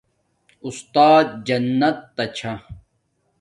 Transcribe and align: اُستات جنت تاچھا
اُستات 0.65 1.27
جنت 1.47 1.97
تاچھا 2.15 2.53